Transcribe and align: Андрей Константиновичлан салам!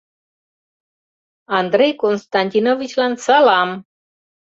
Андрей 1.59 1.93
Константиновичлан 2.01 3.13
салам! 3.25 3.69